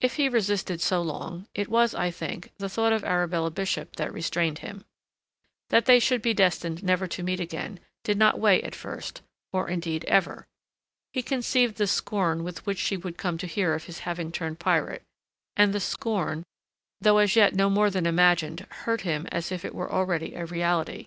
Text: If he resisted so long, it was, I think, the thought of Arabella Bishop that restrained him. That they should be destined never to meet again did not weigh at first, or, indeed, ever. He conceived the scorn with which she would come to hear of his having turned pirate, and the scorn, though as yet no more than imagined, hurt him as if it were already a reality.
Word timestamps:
If 0.00 0.14
he 0.16 0.28
resisted 0.28 0.80
so 0.80 1.00
long, 1.00 1.46
it 1.54 1.68
was, 1.68 1.94
I 1.94 2.10
think, 2.10 2.50
the 2.58 2.68
thought 2.68 2.92
of 2.92 3.04
Arabella 3.04 3.52
Bishop 3.52 3.94
that 3.94 4.12
restrained 4.12 4.58
him. 4.58 4.84
That 5.70 5.84
they 5.86 6.00
should 6.00 6.22
be 6.22 6.34
destined 6.34 6.82
never 6.82 7.06
to 7.06 7.22
meet 7.22 7.38
again 7.38 7.78
did 8.02 8.18
not 8.18 8.40
weigh 8.40 8.60
at 8.64 8.74
first, 8.74 9.22
or, 9.52 9.70
indeed, 9.70 10.04
ever. 10.06 10.48
He 11.12 11.22
conceived 11.22 11.76
the 11.76 11.86
scorn 11.86 12.42
with 12.42 12.66
which 12.66 12.80
she 12.80 12.96
would 12.96 13.16
come 13.16 13.38
to 13.38 13.46
hear 13.46 13.74
of 13.74 13.84
his 13.84 14.00
having 14.00 14.32
turned 14.32 14.58
pirate, 14.58 15.04
and 15.56 15.72
the 15.72 15.78
scorn, 15.78 16.42
though 17.00 17.18
as 17.18 17.36
yet 17.36 17.54
no 17.54 17.70
more 17.70 17.90
than 17.90 18.06
imagined, 18.06 18.66
hurt 18.68 19.02
him 19.02 19.28
as 19.30 19.52
if 19.52 19.64
it 19.64 19.72
were 19.72 19.88
already 19.92 20.34
a 20.34 20.44
reality. 20.46 21.06